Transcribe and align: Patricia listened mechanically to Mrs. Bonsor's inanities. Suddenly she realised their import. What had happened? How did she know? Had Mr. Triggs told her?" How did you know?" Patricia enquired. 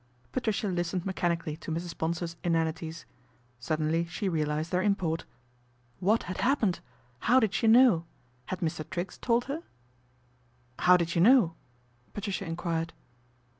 Patricia 0.31 0.67
listened 0.67 1.05
mechanically 1.05 1.55
to 1.57 1.69
Mrs. 1.71 1.95
Bonsor's 1.95 2.35
inanities. 2.43 3.05
Suddenly 3.59 4.07
she 4.07 4.27
realised 4.27 4.71
their 4.71 4.81
import. 4.81 5.25
What 5.99 6.23
had 6.23 6.37
happened? 6.39 6.79
How 7.19 7.39
did 7.39 7.53
she 7.53 7.67
know? 7.67 8.05
Had 8.47 8.61
Mr. 8.61 8.83
Triggs 8.89 9.19
told 9.19 9.45
her?" 9.45 9.61
How 10.87 10.97
did 10.97 11.13
you 11.13 11.21
know?" 11.21 11.53
Patricia 12.15 12.45
enquired. 12.47 12.93